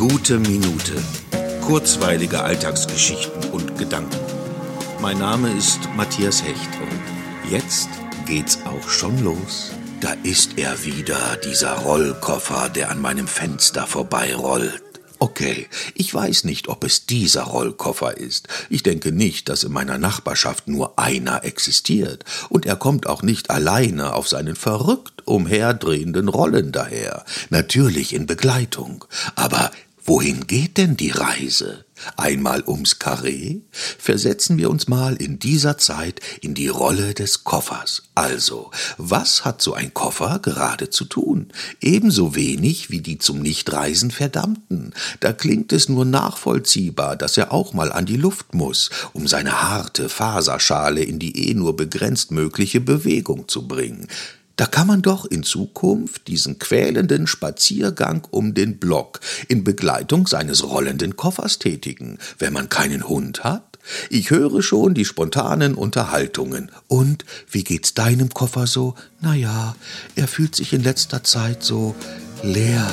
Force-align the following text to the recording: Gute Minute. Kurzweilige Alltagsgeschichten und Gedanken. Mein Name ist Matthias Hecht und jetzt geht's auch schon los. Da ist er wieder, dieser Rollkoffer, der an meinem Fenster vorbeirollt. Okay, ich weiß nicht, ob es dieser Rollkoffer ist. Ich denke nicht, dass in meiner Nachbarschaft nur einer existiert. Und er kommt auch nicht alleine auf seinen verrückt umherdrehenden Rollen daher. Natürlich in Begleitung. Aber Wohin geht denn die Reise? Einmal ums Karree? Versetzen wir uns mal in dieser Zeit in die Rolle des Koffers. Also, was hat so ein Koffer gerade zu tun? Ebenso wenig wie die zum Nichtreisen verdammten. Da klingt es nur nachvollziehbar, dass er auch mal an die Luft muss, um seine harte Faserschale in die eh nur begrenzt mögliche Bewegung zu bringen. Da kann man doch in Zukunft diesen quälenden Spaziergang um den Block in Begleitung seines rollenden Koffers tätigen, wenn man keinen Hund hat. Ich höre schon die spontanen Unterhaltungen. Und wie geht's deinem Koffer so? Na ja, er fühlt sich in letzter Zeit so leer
Gute 0.00 0.38
Minute. 0.38 0.94
Kurzweilige 1.60 2.42
Alltagsgeschichten 2.42 3.50
und 3.50 3.76
Gedanken. 3.76 4.16
Mein 5.02 5.18
Name 5.18 5.52
ist 5.52 5.78
Matthias 5.94 6.42
Hecht 6.42 6.70
und 6.80 7.50
jetzt 7.52 7.90
geht's 8.24 8.60
auch 8.64 8.88
schon 8.88 9.22
los. 9.22 9.72
Da 10.00 10.14
ist 10.22 10.56
er 10.56 10.86
wieder, 10.86 11.36
dieser 11.44 11.74
Rollkoffer, 11.74 12.70
der 12.70 12.90
an 12.90 13.02
meinem 13.02 13.26
Fenster 13.26 13.86
vorbeirollt. 13.86 14.82
Okay, 15.22 15.68
ich 15.94 16.14
weiß 16.14 16.44
nicht, 16.44 16.68
ob 16.68 16.82
es 16.82 17.04
dieser 17.04 17.42
Rollkoffer 17.42 18.16
ist. 18.16 18.48
Ich 18.70 18.82
denke 18.82 19.12
nicht, 19.12 19.50
dass 19.50 19.64
in 19.64 19.70
meiner 19.70 19.98
Nachbarschaft 19.98 20.66
nur 20.66 20.98
einer 20.98 21.44
existiert. 21.44 22.24
Und 22.48 22.64
er 22.64 22.76
kommt 22.76 23.06
auch 23.06 23.22
nicht 23.22 23.50
alleine 23.50 24.14
auf 24.14 24.28
seinen 24.28 24.56
verrückt 24.56 25.20
umherdrehenden 25.26 26.28
Rollen 26.28 26.72
daher. 26.72 27.26
Natürlich 27.50 28.14
in 28.14 28.24
Begleitung. 28.24 29.04
Aber 29.34 29.70
Wohin 30.04 30.46
geht 30.46 30.78
denn 30.78 30.96
die 30.96 31.10
Reise? 31.10 31.84
Einmal 32.16 32.64
ums 32.66 32.98
Karree? 32.98 33.60
Versetzen 33.70 34.56
wir 34.56 34.70
uns 34.70 34.88
mal 34.88 35.16
in 35.16 35.38
dieser 35.38 35.76
Zeit 35.76 36.20
in 36.40 36.54
die 36.54 36.68
Rolle 36.68 37.12
des 37.12 37.44
Koffers. 37.44 38.04
Also, 38.14 38.70
was 38.96 39.44
hat 39.44 39.60
so 39.60 39.74
ein 39.74 39.92
Koffer 39.92 40.38
gerade 40.40 40.88
zu 40.88 41.04
tun? 41.04 41.52
Ebenso 41.80 42.34
wenig 42.34 42.90
wie 42.90 43.02
die 43.02 43.18
zum 43.18 43.40
Nichtreisen 43.40 44.10
verdammten. 44.10 44.94
Da 45.20 45.32
klingt 45.32 45.72
es 45.72 45.88
nur 45.88 46.06
nachvollziehbar, 46.06 47.16
dass 47.16 47.36
er 47.36 47.52
auch 47.52 47.74
mal 47.74 47.92
an 47.92 48.06
die 48.06 48.16
Luft 48.16 48.54
muss, 48.54 48.90
um 49.12 49.28
seine 49.28 49.62
harte 49.62 50.08
Faserschale 50.08 51.02
in 51.02 51.18
die 51.18 51.50
eh 51.50 51.54
nur 51.54 51.76
begrenzt 51.76 52.30
mögliche 52.30 52.80
Bewegung 52.80 53.48
zu 53.48 53.68
bringen. 53.68 54.08
Da 54.60 54.66
kann 54.66 54.86
man 54.86 55.00
doch 55.00 55.24
in 55.24 55.42
Zukunft 55.42 56.28
diesen 56.28 56.58
quälenden 56.58 57.26
Spaziergang 57.26 58.26
um 58.30 58.52
den 58.52 58.76
Block 58.76 59.20
in 59.48 59.64
Begleitung 59.64 60.26
seines 60.26 60.64
rollenden 60.64 61.16
Koffers 61.16 61.58
tätigen, 61.58 62.18
wenn 62.38 62.52
man 62.52 62.68
keinen 62.68 63.08
Hund 63.08 63.42
hat. 63.42 63.78
Ich 64.10 64.28
höre 64.28 64.62
schon 64.62 64.92
die 64.92 65.06
spontanen 65.06 65.74
Unterhaltungen. 65.74 66.70
Und 66.88 67.24
wie 67.50 67.64
geht's 67.64 67.94
deinem 67.94 68.34
Koffer 68.34 68.66
so? 68.66 68.96
Na 69.22 69.34
ja, 69.34 69.76
er 70.14 70.28
fühlt 70.28 70.54
sich 70.54 70.74
in 70.74 70.82
letzter 70.82 71.24
Zeit 71.24 71.62
so 71.62 71.94
leer 72.42 72.86